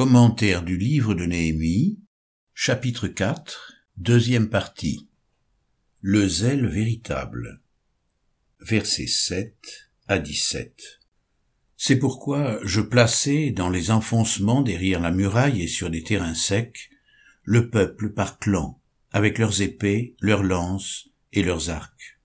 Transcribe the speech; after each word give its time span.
Commentaire 0.00 0.62
du 0.62 0.78
livre 0.78 1.12
de 1.12 1.26
Néhémie, 1.26 1.98
chapitre 2.54 3.06
4, 3.06 3.74
deuxième 3.98 4.48
partie. 4.48 5.10
Le 6.00 6.26
zèle 6.26 6.66
véritable. 6.66 7.60
Versets 8.60 9.06
7 9.06 9.90
à 10.08 10.18
17. 10.18 11.00
C'est 11.76 11.98
pourquoi 11.98 12.60
je 12.64 12.80
plaçai 12.80 13.50
dans 13.50 13.68
les 13.68 13.90
enfoncements 13.90 14.62
derrière 14.62 15.00
la 15.00 15.10
muraille 15.10 15.64
et 15.64 15.68
sur 15.68 15.90
des 15.90 16.02
terrains 16.02 16.32
secs 16.32 16.88
le 17.42 17.68
peuple 17.68 18.14
par 18.14 18.38
clans, 18.38 18.80
avec 19.12 19.36
leurs 19.36 19.60
épées, 19.60 20.16
leurs 20.22 20.44
lances 20.44 21.10
et 21.34 21.42
leurs 21.42 21.68
arcs. 21.68 22.18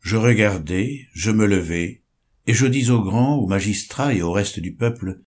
Je 0.00 0.16
regardai, 0.16 1.06
je 1.14 1.30
me 1.30 1.46
levai, 1.46 2.02
et 2.48 2.52
je 2.52 2.66
dis 2.66 2.90
aux 2.90 3.04
grands, 3.04 3.36
aux 3.36 3.46
magistrats 3.46 4.12
et 4.12 4.22
au 4.22 4.32
reste 4.32 4.58
du 4.58 4.74
peuple, 4.74 5.22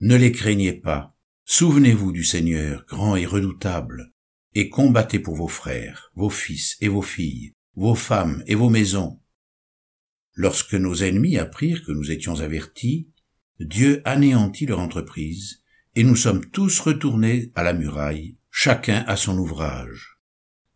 ne 0.00 0.16
les 0.16 0.32
craignez 0.32 0.74
pas. 0.74 1.16
Souvenez-vous 1.44 2.12
du 2.12 2.24
Seigneur, 2.24 2.84
grand 2.86 3.16
et 3.16 3.24
redoutable, 3.24 4.12
et 4.54 4.68
combattez 4.68 5.18
pour 5.18 5.36
vos 5.36 5.48
frères, 5.48 6.10
vos 6.14 6.30
fils 6.30 6.76
et 6.80 6.88
vos 6.88 7.02
filles, 7.02 7.52
vos 7.76 7.94
femmes 7.94 8.42
et 8.46 8.54
vos 8.54 8.68
maisons. 8.68 9.20
Lorsque 10.34 10.74
nos 10.74 10.96
ennemis 10.96 11.38
apprirent 11.38 11.84
que 11.84 11.92
nous 11.92 12.10
étions 12.10 12.40
avertis, 12.40 13.08
Dieu 13.58 14.02
anéantit 14.04 14.66
leur 14.66 14.80
entreprise, 14.80 15.62
et 15.94 16.04
nous 16.04 16.16
sommes 16.16 16.44
tous 16.50 16.78
retournés 16.80 17.52
à 17.54 17.62
la 17.62 17.72
muraille, 17.72 18.36
chacun 18.50 19.02
à 19.06 19.16
son 19.16 19.38
ouvrage. 19.38 20.18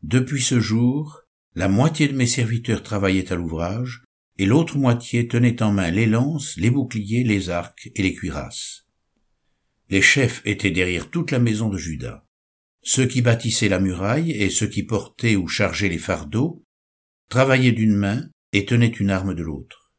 Depuis 0.03 0.41
ce 0.41 0.61
jour, 0.61 1.21
la 1.55 1.69
moitié 1.69 2.09
de 2.09 2.17
mes 2.17 2.27
serviteurs 2.27 2.83
travaillaient 2.83 3.33
à 3.33 3.37
l'ouvrage, 3.37 4.05
et 4.39 4.47
l'autre 4.47 4.79
moitié 4.79 5.29
tenait 5.29 5.63
en 5.63 5.73
main 5.73 5.91
les 5.91 6.07
lances, 6.07 6.57
les 6.57 6.71
boucliers, 6.71 7.25
les 7.25 7.51
arcs 7.51 7.91
et 7.95 8.03
les 8.03 8.15
cuirasses. 8.15 8.87
Les 9.91 10.03
chefs 10.03 10.41
étaient 10.45 10.71
derrière 10.71 11.11
toute 11.11 11.33
la 11.33 11.41
maison 11.41 11.69
de 11.69 11.77
Juda. 11.77 12.25
Ceux 12.81 13.07
qui 13.07 13.23
bâtissaient 13.23 13.69
la 13.69 13.81
muraille 13.81 14.31
et 14.31 14.49
ceux 14.49 14.69
qui 14.69 14.85
portaient 14.85 15.35
ou 15.35 15.49
chargeaient 15.49 15.89
les 15.89 15.99
fardeaux 15.99 16.65
travaillaient 17.29 17.73
d'une 17.73 17.97
main 17.97 18.31
et 18.53 18.65
tenaient 18.65 18.87
une 18.87 19.11
arme 19.11 19.35
de 19.35 19.43
l'autre. 19.43 19.93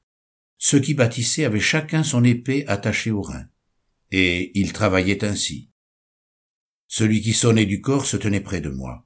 Ceux 0.58 0.80
qui 0.80 0.94
bâtissaient 0.94 1.44
avaient 1.44 1.60
chacun 1.60 2.04
son 2.04 2.24
épée 2.24 2.66
attachée 2.68 3.12
au 3.12 3.22
rein, 3.22 3.46
et 4.12 4.58
ils 4.58 4.72
travaillaient 4.72 5.26
ainsi. 5.26 5.70
Celui 6.88 7.22
qui 7.22 7.34
sonnait 7.34 7.66
du 7.66 7.82
corps 7.82 8.06
se 8.06 8.18
tenait 8.18 8.42
près 8.42 8.62
de 8.62 8.70
moi. 8.70 9.06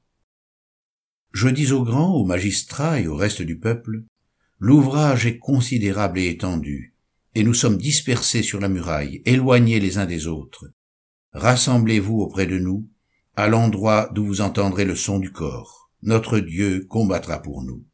Je 1.33 1.47
dis 1.47 1.71
aux 1.71 1.83
grands, 1.83 2.13
aux 2.13 2.25
magistrats 2.25 2.99
et 2.99 3.07
au 3.07 3.15
reste 3.15 3.41
du 3.41 3.57
peuple, 3.57 4.03
l'ouvrage 4.59 5.25
est 5.25 5.39
considérable 5.39 6.19
et 6.19 6.29
étendu, 6.29 6.94
et 7.35 7.43
nous 7.43 7.53
sommes 7.53 7.77
dispersés 7.77 8.41
sur 8.41 8.59
la 8.59 8.69
muraille, 8.69 9.21
éloignés 9.25 9.79
les 9.79 9.97
uns 9.97 10.05
des 10.05 10.25
autres. 10.25 10.71
Rassemblez-vous 11.33 12.19
auprès 12.19 12.47
de 12.47 12.57
nous, 12.57 12.89
à 13.35 13.49
l'endroit 13.49 14.09
d'où 14.13 14.25
vous 14.25 14.41
entendrez 14.41 14.85
le 14.85 14.95
son 14.95 15.19
du 15.19 15.31
corps. 15.31 15.91
Notre 16.01 16.39
Dieu 16.39 16.85
combattra 16.89 17.41
pour 17.41 17.61
nous. 17.63 17.85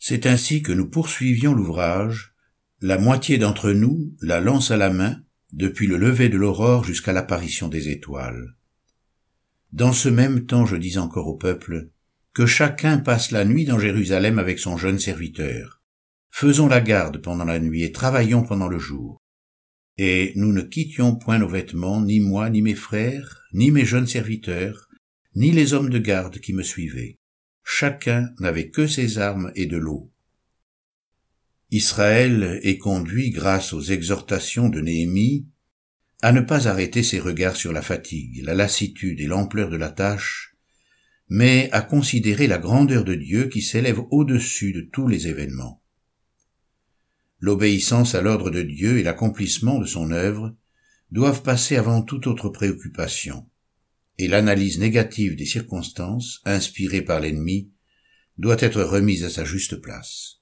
C'est 0.00 0.26
ainsi 0.26 0.62
que 0.62 0.72
nous 0.72 0.90
poursuivions 0.90 1.54
l'ouvrage, 1.54 2.34
la 2.80 2.98
moitié 2.98 3.38
d'entre 3.38 3.70
nous 3.70 4.14
la 4.20 4.40
lance 4.40 4.72
à 4.72 4.76
la 4.76 4.90
main, 4.90 5.22
depuis 5.52 5.86
le 5.86 5.96
lever 5.96 6.28
de 6.28 6.36
l'aurore 6.36 6.82
jusqu'à 6.82 7.12
l'apparition 7.12 7.68
des 7.68 7.88
étoiles. 7.88 8.56
Dans 9.72 9.92
ce 9.92 10.08
même 10.08 10.46
temps 10.46 10.66
je 10.66 10.76
dis 10.76 10.98
encore 10.98 11.28
au 11.28 11.36
peuple, 11.36 11.90
que 12.32 12.46
chacun 12.46 12.98
passe 12.98 13.30
la 13.30 13.44
nuit 13.44 13.64
dans 13.64 13.78
Jérusalem 13.78 14.40
avec 14.40 14.58
son 14.58 14.76
jeune 14.76 14.98
serviteur, 14.98 15.80
Faisons 16.36 16.66
la 16.66 16.80
garde 16.80 17.18
pendant 17.18 17.44
la 17.44 17.60
nuit 17.60 17.84
et 17.84 17.92
travaillons 17.92 18.42
pendant 18.42 18.66
le 18.66 18.80
jour. 18.80 19.22
Et 19.98 20.32
nous 20.34 20.52
ne 20.52 20.62
quittions 20.62 21.14
point 21.14 21.38
nos 21.38 21.46
vêtements, 21.46 22.00
ni 22.00 22.18
moi, 22.18 22.50
ni 22.50 22.60
mes 22.60 22.74
frères, 22.74 23.44
ni 23.52 23.70
mes 23.70 23.84
jeunes 23.84 24.08
serviteurs, 24.08 24.88
ni 25.36 25.52
les 25.52 25.74
hommes 25.74 25.90
de 25.90 26.00
garde 26.00 26.40
qui 26.40 26.52
me 26.52 26.64
suivaient. 26.64 27.20
Chacun 27.62 28.30
n'avait 28.40 28.68
que 28.68 28.88
ses 28.88 29.18
armes 29.18 29.52
et 29.54 29.66
de 29.66 29.76
l'eau. 29.76 30.10
Israël 31.70 32.58
est 32.64 32.78
conduit, 32.78 33.30
grâce 33.30 33.72
aux 33.72 33.82
exhortations 33.82 34.68
de 34.68 34.80
Néhémie, 34.80 35.46
à 36.20 36.32
ne 36.32 36.40
pas 36.40 36.66
arrêter 36.66 37.04
ses 37.04 37.20
regards 37.20 37.54
sur 37.54 37.72
la 37.72 37.80
fatigue, 37.80 38.42
la 38.42 38.54
lassitude 38.54 39.20
et 39.20 39.28
l'ampleur 39.28 39.70
de 39.70 39.76
la 39.76 39.90
tâche, 39.90 40.56
mais 41.28 41.68
à 41.70 41.80
considérer 41.80 42.48
la 42.48 42.58
grandeur 42.58 43.04
de 43.04 43.14
Dieu 43.14 43.46
qui 43.46 43.62
s'élève 43.62 44.00
au-dessus 44.10 44.72
de 44.72 44.80
tous 44.80 45.06
les 45.06 45.28
événements 45.28 45.80
l'obéissance 47.44 48.14
à 48.14 48.22
l'ordre 48.22 48.48
de 48.48 48.62
Dieu 48.62 48.98
et 48.98 49.02
l'accomplissement 49.02 49.78
de 49.78 49.84
son 49.84 50.12
œuvre 50.12 50.56
doivent 51.10 51.42
passer 51.42 51.76
avant 51.76 52.00
toute 52.00 52.26
autre 52.26 52.48
préoccupation, 52.48 53.46
et 54.16 54.28
l'analyse 54.28 54.78
négative 54.78 55.36
des 55.36 55.44
circonstances, 55.44 56.40
inspirée 56.46 57.02
par 57.02 57.20
l'ennemi, 57.20 57.70
doit 58.38 58.56
être 58.60 58.80
remise 58.80 59.24
à 59.24 59.28
sa 59.28 59.44
juste 59.44 59.76
place. 59.76 60.40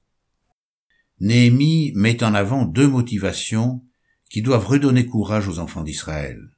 Néhémie 1.19 1.91
met 1.97 2.23
en 2.23 2.35
avant 2.35 2.67
deux 2.67 2.87
motivations 2.87 3.85
qui 4.31 4.41
doivent 4.41 4.69
redonner 4.69 5.05
courage 5.05 5.49
aux 5.49 5.59
enfants 5.59 5.83
d'Israël. 5.83 6.53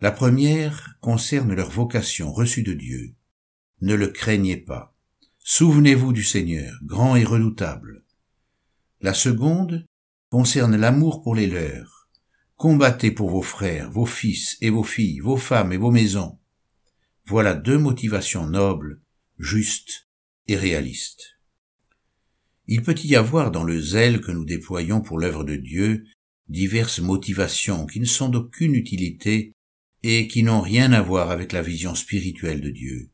La 0.00 0.10
première 0.10 0.96
concerne 1.02 1.52
leur 1.52 1.68
vocation 1.68 2.32
reçue 2.32 2.62
de 2.62 2.72
Dieu. 2.72 3.14
Ne 3.82 3.94
le 3.94 4.08
craignez 4.08 4.56
pas. 4.56 4.96
Souvenez-vous 5.40 6.14
du 6.14 6.24
Seigneur, 6.24 6.72
grand 6.82 7.14
et 7.14 7.24
redoutable. 7.24 8.03
La 9.04 9.12
seconde 9.12 9.84
concerne 10.30 10.76
l'amour 10.76 11.22
pour 11.22 11.34
les 11.34 11.46
leurs. 11.46 12.08
Combattez 12.56 13.10
pour 13.10 13.28
vos 13.28 13.42
frères, 13.42 13.90
vos 13.90 14.06
fils 14.06 14.56
et 14.62 14.70
vos 14.70 14.82
filles, 14.82 15.20
vos 15.20 15.36
femmes 15.36 15.74
et 15.74 15.76
vos 15.76 15.90
maisons. 15.90 16.38
Voilà 17.26 17.52
deux 17.52 17.76
motivations 17.76 18.46
nobles, 18.46 19.02
justes 19.38 20.08
et 20.46 20.56
réalistes. 20.56 21.38
Il 22.66 22.82
peut 22.82 22.94
y 23.04 23.14
avoir 23.14 23.50
dans 23.50 23.62
le 23.62 23.78
zèle 23.78 24.22
que 24.22 24.32
nous 24.32 24.46
déployons 24.46 25.02
pour 25.02 25.18
l'œuvre 25.18 25.44
de 25.44 25.56
Dieu 25.56 26.06
diverses 26.48 27.00
motivations 27.00 27.84
qui 27.84 28.00
ne 28.00 28.06
sont 28.06 28.30
d'aucune 28.30 28.74
utilité 28.74 29.52
et 30.02 30.28
qui 30.28 30.42
n'ont 30.42 30.62
rien 30.62 30.94
à 30.94 31.02
voir 31.02 31.30
avec 31.30 31.52
la 31.52 31.60
vision 31.60 31.94
spirituelle 31.94 32.62
de 32.62 32.70
Dieu. 32.70 33.10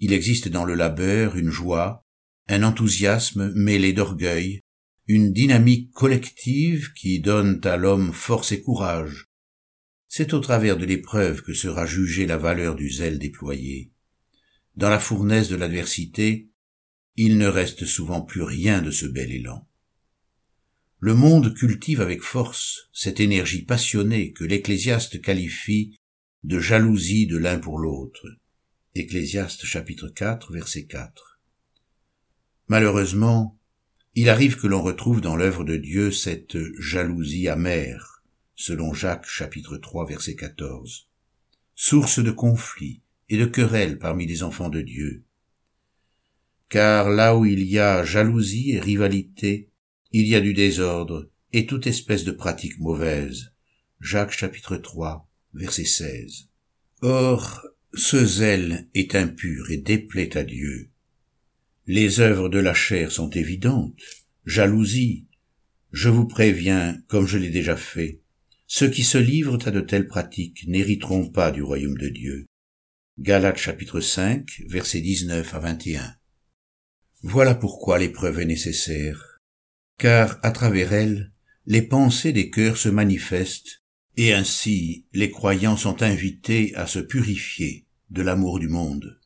Il 0.00 0.12
existe 0.12 0.48
dans 0.48 0.64
le 0.64 0.74
labeur 0.74 1.36
une 1.36 1.50
joie, 1.50 2.04
un 2.48 2.64
enthousiasme 2.64 3.52
mêlé 3.54 3.92
d'orgueil, 3.92 4.62
une 5.06 5.32
dynamique 5.32 5.90
collective 5.92 6.92
qui 6.92 7.20
donne 7.20 7.60
à 7.64 7.76
l'homme 7.76 8.12
force 8.12 8.52
et 8.52 8.62
courage. 8.62 9.26
C'est 10.08 10.34
au 10.34 10.40
travers 10.40 10.76
de 10.76 10.84
l'épreuve 10.84 11.42
que 11.42 11.54
sera 11.54 11.86
jugée 11.86 12.26
la 12.26 12.36
valeur 12.36 12.74
du 12.74 12.90
zèle 12.90 13.18
déployé. 13.18 13.92
Dans 14.76 14.90
la 14.90 14.98
fournaise 14.98 15.48
de 15.48 15.56
l'adversité, 15.56 16.48
il 17.16 17.38
ne 17.38 17.46
reste 17.46 17.84
souvent 17.84 18.22
plus 18.22 18.42
rien 18.42 18.82
de 18.82 18.90
ce 18.90 19.06
bel 19.06 19.30
élan. 19.30 19.68
Le 20.98 21.14
monde 21.14 21.54
cultive 21.54 22.00
avec 22.00 22.22
force 22.22 22.90
cette 22.92 23.20
énergie 23.20 23.62
passionnée 23.62 24.32
que 24.32 24.44
l'Ecclésiaste 24.44 25.20
qualifie 25.22 25.96
de 26.44 26.58
jalousie 26.58 27.26
de 27.26 27.36
l'un 27.36 27.58
pour 27.58 27.78
l'autre. 27.78 28.26
Ecclésiaste 28.94 29.64
chapitre 29.64 30.08
4 30.08 30.52
verset 30.52 30.84
4. 30.86 31.40
Malheureusement, 32.68 33.59
il 34.14 34.28
arrive 34.28 34.56
que 34.56 34.66
l'on 34.66 34.82
retrouve 34.82 35.20
dans 35.20 35.36
l'œuvre 35.36 35.64
de 35.64 35.76
Dieu 35.76 36.10
cette 36.10 36.58
jalousie 36.78 37.48
amère, 37.48 38.22
selon 38.56 38.92
Jacques 38.92 39.28
chapitre 39.28 39.76
3 39.76 40.06
verset 40.06 40.34
14, 40.34 41.08
source 41.76 42.18
de 42.18 42.32
conflits 42.32 43.02
et 43.28 43.38
de 43.38 43.46
querelles 43.46 43.98
parmi 43.98 44.26
les 44.26 44.42
enfants 44.42 44.68
de 44.68 44.80
Dieu. 44.80 45.24
Car 46.68 47.08
là 47.10 47.36
où 47.36 47.44
il 47.44 47.62
y 47.62 47.78
a 47.78 48.04
jalousie 48.04 48.72
et 48.72 48.80
rivalité, 48.80 49.70
il 50.12 50.26
y 50.26 50.34
a 50.34 50.40
du 50.40 50.54
désordre 50.54 51.30
et 51.52 51.66
toute 51.66 51.86
espèce 51.86 52.24
de 52.24 52.32
pratique 52.32 52.78
mauvaise. 52.78 53.52
Jacques 54.00 54.32
chapitre 54.32 54.76
3 54.76 55.28
verset 55.54 55.84
16. 55.84 56.48
Or, 57.02 57.64
ce 57.94 58.24
zèle 58.24 58.88
est 58.94 59.14
impur 59.14 59.70
et 59.70 59.78
déplaît 59.78 60.36
à 60.36 60.44
Dieu. 60.44 60.89
Les 61.92 62.20
œuvres 62.20 62.48
de 62.48 62.60
la 62.60 62.72
chair 62.72 63.10
sont 63.10 63.30
évidentes. 63.30 64.00
Jalousie. 64.46 65.26
Je 65.90 66.08
vous 66.08 66.24
préviens, 66.24 66.96
comme 67.08 67.26
je 67.26 67.36
l'ai 67.36 67.50
déjà 67.50 67.74
fait, 67.74 68.20
ceux 68.68 68.88
qui 68.88 69.02
se 69.02 69.18
livrent 69.18 69.58
à 69.66 69.72
de 69.72 69.80
telles 69.80 70.06
pratiques 70.06 70.68
n'hériteront 70.68 71.28
pas 71.28 71.50
du 71.50 71.64
royaume 71.64 71.98
de 71.98 72.08
Dieu. 72.08 72.46
Galates 73.18 73.56
chapitre 73.56 73.98
5, 73.98 74.62
versets 74.68 75.00
19 75.00 75.52
à 75.52 75.58
21. 75.58 76.14
Voilà 77.22 77.56
pourquoi 77.56 77.98
l'épreuve 77.98 78.38
est 78.38 78.44
nécessaire, 78.44 79.40
car 79.98 80.38
à 80.44 80.52
travers 80.52 80.92
elle, 80.92 81.32
les 81.66 81.82
pensées 81.82 82.32
des 82.32 82.50
cœurs 82.50 82.76
se 82.76 82.88
manifestent, 82.88 83.82
et 84.16 84.32
ainsi 84.32 85.06
les 85.12 85.32
croyants 85.32 85.76
sont 85.76 86.04
invités 86.04 86.72
à 86.76 86.86
se 86.86 87.00
purifier 87.00 87.84
de 88.10 88.22
l'amour 88.22 88.60
du 88.60 88.68
monde 88.68 89.19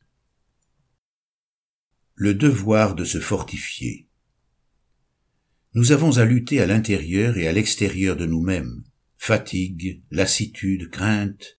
le 2.15 2.33
devoir 2.33 2.95
de 2.95 3.03
se 3.03 3.19
fortifier. 3.19 4.07
Nous 5.73 5.91
avons 5.91 6.17
à 6.17 6.23
lutter 6.23 6.61
à 6.61 6.65
l'intérieur 6.65 7.37
et 7.37 7.47
à 7.47 7.51
l'extérieur 7.51 8.15
de 8.15 8.25
nous-mêmes, 8.25 8.85
fatigue, 9.17 10.01
lassitude, 10.11 10.89
crainte, 10.89 11.59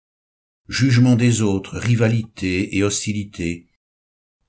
jugement 0.70 1.18
des 1.18 1.42
autres, 1.42 1.78
rivalité 1.78 2.78
et 2.78 2.84
hostilité. 2.84 3.68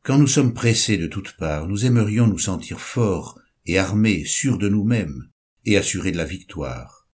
Quand 0.04 0.18
nous 0.18 0.28
sommes 0.28 0.54
pressés 0.54 0.96
de 0.96 1.08
toutes 1.08 1.36
parts, 1.36 1.66
nous 1.66 1.84
aimerions 1.84 2.28
nous 2.28 2.38
sentir 2.38 2.80
forts 2.80 3.40
et 3.64 3.76
armés, 3.76 4.24
sûrs 4.24 4.58
de 4.58 4.68
nous-mêmes, 4.68 5.28
et 5.64 5.76
assurés 5.76 6.12
de 6.12 6.18
la 6.18 6.24
victoire. 6.24 7.08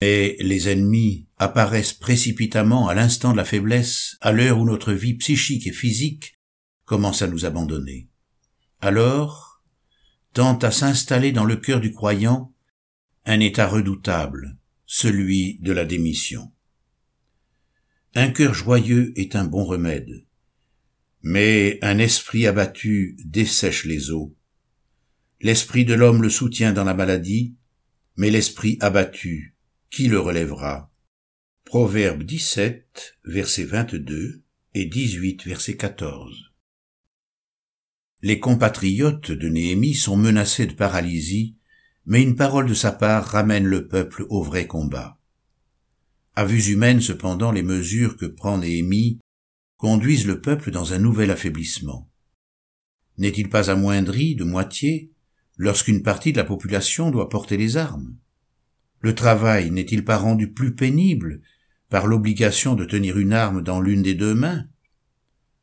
Mais 0.00 0.36
les 0.38 0.68
ennemis 0.68 1.26
apparaissent 1.36 1.92
précipitamment 1.92 2.86
à 2.86 2.94
l'instant 2.94 3.32
de 3.32 3.36
la 3.36 3.44
faiblesse, 3.44 4.16
à 4.20 4.30
l'heure 4.30 4.60
où 4.60 4.64
notre 4.64 4.92
vie 4.92 5.14
psychique 5.14 5.66
et 5.66 5.72
physique 5.72 6.38
commence 6.84 7.22
à 7.22 7.26
nous 7.26 7.44
abandonner. 7.44 8.09
Alors, 8.82 9.62
tente 10.32 10.64
à 10.64 10.70
s'installer 10.70 11.32
dans 11.32 11.44
le 11.44 11.56
cœur 11.56 11.80
du 11.80 11.92
croyant 11.92 12.54
un 13.26 13.40
état 13.40 13.66
redoutable, 13.66 14.56
celui 14.86 15.58
de 15.60 15.72
la 15.72 15.84
démission. 15.84 16.50
Un 18.14 18.30
cœur 18.30 18.54
joyeux 18.54 19.12
est 19.16 19.36
un 19.36 19.44
bon 19.44 19.64
remède, 19.64 20.24
mais 21.22 21.78
un 21.82 21.98
esprit 21.98 22.46
abattu 22.46 23.16
dessèche 23.24 23.84
les 23.84 24.10
eaux. 24.10 24.34
L'esprit 25.40 25.84
de 25.84 25.94
l'homme 25.94 26.22
le 26.22 26.30
soutient 26.30 26.72
dans 26.72 26.84
la 26.84 26.94
maladie, 26.94 27.54
mais 28.16 28.30
l'esprit 28.30 28.78
abattu, 28.80 29.54
qui 29.90 30.08
le 30.08 30.18
relèvera? 30.18 30.90
Proverbe 31.64 32.22
17, 32.22 33.18
verset 33.24 33.64
22 33.64 34.42
et 34.74 34.86
18, 34.86 35.44
verset 35.44 35.76
14. 35.76 36.49
Les 38.22 38.38
compatriotes 38.38 39.32
de 39.32 39.48
Néhémie 39.48 39.94
sont 39.94 40.16
menacés 40.16 40.66
de 40.66 40.74
paralysie, 40.74 41.56
mais 42.04 42.22
une 42.22 42.36
parole 42.36 42.66
de 42.66 42.74
sa 42.74 42.92
part 42.92 43.24
ramène 43.24 43.64
le 43.64 43.88
peuple 43.88 44.26
au 44.28 44.42
vrai 44.42 44.66
combat. 44.66 45.18
À 46.34 46.44
vue 46.44 46.70
humaine, 46.70 47.00
cependant, 47.00 47.50
les 47.50 47.62
mesures 47.62 48.18
que 48.18 48.26
prend 48.26 48.58
Néhémie 48.58 49.18
conduisent 49.78 50.26
le 50.26 50.42
peuple 50.42 50.70
dans 50.70 50.92
un 50.92 50.98
nouvel 50.98 51.30
affaiblissement. 51.30 52.10
N'est-il 53.16 53.48
pas 53.48 53.70
amoindri 53.70 54.34
de 54.34 54.44
moitié 54.44 55.12
lorsqu'une 55.56 56.02
partie 56.02 56.32
de 56.32 56.36
la 56.36 56.44
population 56.44 57.10
doit 57.10 57.30
porter 57.30 57.56
les 57.56 57.78
armes? 57.78 58.18
Le 59.00 59.14
travail 59.14 59.70
n'est-il 59.70 60.04
pas 60.04 60.18
rendu 60.18 60.52
plus 60.52 60.74
pénible 60.74 61.40
par 61.88 62.06
l'obligation 62.06 62.74
de 62.74 62.84
tenir 62.84 63.18
une 63.18 63.32
arme 63.32 63.62
dans 63.62 63.80
l'une 63.80 64.02
des 64.02 64.14
deux 64.14 64.34
mains 64.34 64.66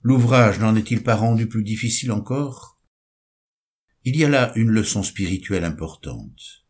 L'ouvrage 0.01 0.59
n'en 0.59 0.75
est-il 0.75 1.03
pas 1.03 1.15
rendu 1.15 1.47
plus 1.47 1.63
difficile 1.63 2.11
encore? 2.11 2.79
Il 4.03 4.15
y 4.15 4.23
a 4.23 4.29
là 4.29 4.53
une 4.55 4.69
leçon 4.69 5.03
spirituelle 5.03 5.65
importante. 5.65 6.65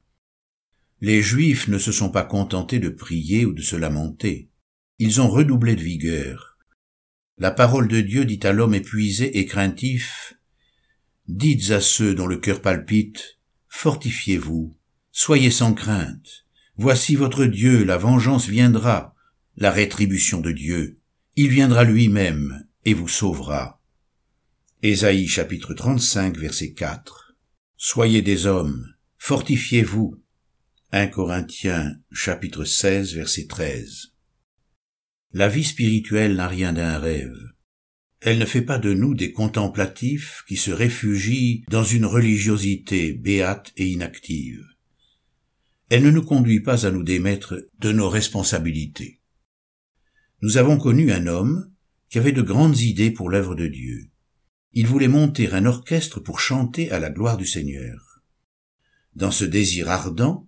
Les 1.01 1.21
Juifs 1.21 1.67
ne 1.67 1.77
se 1.77 1.91
sont 1.91 2.09
pas 2.09 2.23
contentés 2.23 2.79
de 2.79 2.89
prier 2.89 3.45
ou 3.45 3.53
de 3.53 3.61
se 3.61 3.75
lamenter. 3.75 4.49
Ils 4.97 5.21
ont 5.21 5.29
redoublé 5.29 5.75
de 5.75 5.83
vigueur. 5.83 6.57
La 7.37 7.51
parole 7.51 7.87
de 7.87 8.01
Dieu 8.01 8.25
dit 8.25 8.39
à 8.41 8.53
l'homme 8.53 8.73
épuisé 8.73 9.37
et 9.37 9.45
craintif, 9.45 10.33
Dites 11.27 11.71
à 11.71 11.81
ceux 11.81 12.15
dont 12.15 12.25
le 12.25 12.37
cœur 12.37 12.61
palpite, 12.61 13.37
Fortifiez-vous, 13.67 14.75
soyez 15.11 15.51
sans 15.51 15.73
crainte. 15.73 16.45
Voici 16.77 17.15
votre 17.15 17.45
Dieu, 17.45 17.83
la 17.83 17.97
vengeance 17.97 18.47
viendra, 18.47 19.13
la 19.55 19.69
rétribution 19.69 20.41
de 20.41 20.51
Dieu. 20.51 20.97
Il 21.35 21.49
viendra 21.49 21.83
lui-même 21.83 22.65
et 22.87 22.93
vous 22.93 23.09
sauvera. 23.09 23.81
Ésaïe 24.81 25.27
chapitre 25.27 25.73
35 25.73 26.37
verset 26.37 26.71
4. 26.71 27.35
Soyez 27.75 28.21
des 28.21 28.45
hommes, 28.45 28.87
fortifiez-vous, 29.17 30.23
1 30.93 31.07
Corinthiens 31.07 31.97
chapitre 32.13 32.63
16 32.63 33.13
verset 33.13 33.47
13. 33.47 34.13
La 35.33 35.49
vie 35.49 35.65
spirituelle 35.65 36.37
n'a 36.37 36.47
rien 36.47 36.71
d'un 36.71 36.97
rêve. 36.97 37.35
Elle 38.21 38.39
ne 38.39 38.45
fait 38.45 38.61
pas 38.61 38.79
de 38.79 38.93
nous 38.93 39.15
des 39.15 39.33
contemplatifs 39.33 40.45
qui 40.47 40.55
se 40.55 40.71
réfugient 40.71 41.65
dans 41.67 41.83
une 41.83 42.05
religiosité 42.05 43.11
béate 43.11 43.73
et 43.75 43.89
inactive. 43.89 44.65
Elle 45.89 46.03
ne 46.03 46.11
nous 46.11 46.23
conduit 46.23 46.61
pas 46.61 46.85
à 46.85 46.91
nous 46.91 47.03
démettre 47.03 47.55
de 47.79 47.91
nos 47.91 48.07
responsabilités. 48.07 49.19
Nous 50.41 50.55
avons 50.55 50.77
connu 50.77 51.11
un 51.11 51.27
homme 51.27 51.69
qui 52.09 52.17
avait 52.19 52.31
de 52.31 52.41
grandes 52.41 52.79
idées 52.79 53.11
pour 53.11 53.29
l'œuvre 53.29 53.55
de 53.55 53.67
Dieu. 53.67 54.09
Il 54.73 54.87
voulait 54.87 55.07
monter 55.07 55.51
un 55.51 55.65
orchestre 55.65 56.19
pour 56.19 56.39
chanter 56.39 56.91
à 56.91 56.99
la 56.99 57.09
gloire 57.09 57.37
du 57.37 57.45
Seigneur. 57.45 58.21
Dans 59.15 59.31
ce 59.31 59.45
désir 59.45 59.89
ardent, 59.89 60.47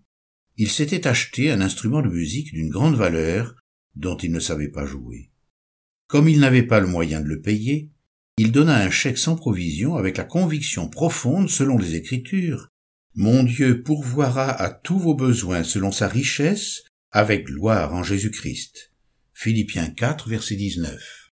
il 0.57 0.69
s'était 0.69 1.07
acheté 1.07 1.51
un 1.51 1.61
instrument 1.61 2.01
de 2.01 2.09
musique 2.09 2.53
d'une 2.53 2.69
grande 2.69 2.95
valeur 2.95 3.56
dont 3.95 4.17
il 4.17 4.31
ne 4.31 4.39
savait 4.39 4.67
pas 4.67 4.85
jouer. 4.85 5.31
Comme 6.07 6.27
il 6.27 6.39
n'avait 6.39 6.63
pas 6.63 6.79
le 6.79 6.88
moyen 6.88 7.21
de 7.21 7.27
le 7.27 7.41
payer, 7.41 7.89
il 8.38 8.51
donna 8.51 8.77
un 8.77 8.89
chèque 8.89 9.17
sans 9.17 9.35
provision 9.35 9.95
avec 9.95 10.17
la 10.17 10.23
conviction 10.23 10.89
profonde 10.89 11.50
selon 11.50 11.77
les 11.77 11.95
Écritures. 11.95 12.69
Mon 13.15 13.44
Dieu 13.44 13.83
pourvoira 13.83 14.50
à 14.50 14.69
tous 14.69 15.00
vos 15.00 15.15
besoins 15.15 15.63
selon 15.63 15.91
sa 15.91 16.07
richesse 16.07 16.83
avec 17.12 17.45
gloire 17.45 17.94
en 17.94 18.03
Jésus-Christ. 18.03 18.91
Philippiens 19.33 19.89
4, 19.89 20.29
verset 20.29 20.55
19. 20.55 21.28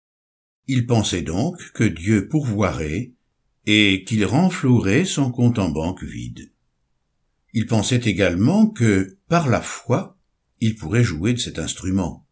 Il 0.67 0.87
pensait 0.87 1.23
donc 1.23 1.73
que 1.73 1.85
Dieu 1.85 2.29
pourvoirait 2.29 3.13
et 3.67 4.05
qu'il 4.05 4.25
renflouerait 4.25 5.05
son 5.05 5.31
compte 5.31 5.59
en 5.59 5.69
banque 5.69 6.03
vide. 6.03 6.53
Il 7.53 7.67
pensait 7.67 8.01
également 8.05 8.67
que, 8.67 9.19
par 9.29 9.49
la 9.49 9.63
foi, 9.63 10.19
il 10.61 10.77
pourrait 10.77 11.05
jouer 11.05 11.35
de 11.35 11.39
cet 11.39 11.59
instrument. 11.59 12.27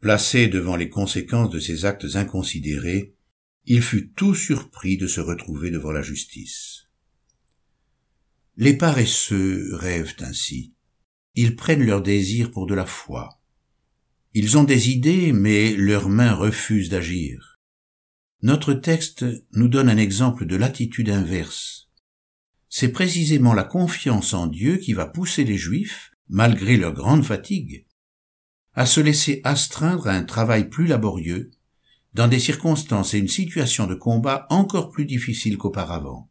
Placé 0.00 0.46
devant 0.48 0.76
les 0.76 0.88
conséquences 0.88 1.50
de 1.50 1.58
ses 1.58 1.84
actes 1.84 2.14
inconsidérés, 2.14 3.14
il 3.64 3.82
fut 3.82 4.10
tout 4.10 4.34
surpris 4.34 4.96
de 4.96 5.06
se 5.06 5.20
retrouver 5.20 5.70
devant 5.70 5.90
la 5.90 6.02
justice. 6.02 6.88
Les 8.56 8.76
paresseux 8.76 9.74
rêvent 9.74 10.16
ainsi. 10.20 10.74
Ils 11.34 11.54
prennent 11.54 11.84
leur 11.84 12.02
désir 12.02 12.50
pour 12.50 12.66
de 12.66 12.74
la 12.74 12.86
foi. 12.86 13.37
Ils 14.40 14.56
ont 14.56 14.64
des 14.64 14.90
idées, 14.90 15.32
mais 15.32 15.74
leurs 15.74 16.08
mains 16.08 16.34
refusent 16.34 16.90
d'agir. 16.90 17.58
Notre 18.42 18.72
texte 18.72 19.24
nous 19.52 19.68
donne 19.68 19.88
un 19.88 19.96
exemple 19.96 20.46
de 20.46 20.56
l'attitude 20.56 21.10
inverse 21.10 21.78
c'est 22.68 22.92
précisément 22.92 23.54
la 23.54 23.64
confiance 23.64 24.34
en 24.34 24.46
Dieu 24.46 24.76
qui 24.76 24.92
va 24.92 25.06
pousser 25.06 25.44
les 25.44 25.56
Juifs, 25.56 26.12
malgré 26.28 26.76
leur 26.76 26.92
grande 26.92 27.24
fatigue, 27.24 27.86
à 28.74 28.86
se 28.86 29.00
laisser 29.00 29.40
astreindre 29.44 30.06
à 30.06 30.12
un 30.12 30.24
travail 30.24 30.68
plus 30.68 30.86
laborieux, 30.86 31.50
dans 32.14 32.28
des 32.28 32.38
circonstances 32.38 33.14
et 33.14 33.18
une 33.18 33.28
situation 33.28 33.86
de 33.86 33.94
combat 33.94 34.46
encore 34.50 34.90
plus 34.90 35.06
difficiles 35.06 35.56
qu'auparavant. 35.56 36.30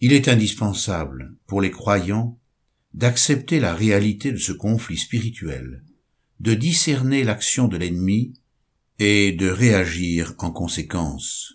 Il 0.00 0.12
est 0.12 0.28
indispensable, 0.28 1.36
pour 1.46 1.60
les 1.60 1.70
croyants, 1.70 2.38
d'accepter 2.92 3.60
la 3.60 3.74
réalité 3.74 4.32
de 4.32 4.36
ce 4.38 4.52
conflit 4.52 4.98
spirituel, 4.98 5.82
de 6.40 6.54
discerner 6.54 7.24
l'action 7.24 7.68
de 7.68 7.76
l'ennemi 7.76 8.34
et 8.98 9.32
de 9.32 9.48
réagir 9.48 10.34
en 10.38 10.50
conséquence. 10.50 11.54